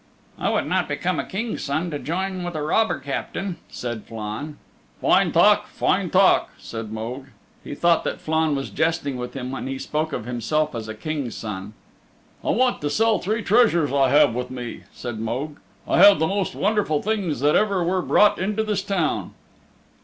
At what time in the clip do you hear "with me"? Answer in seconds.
14.33-14.85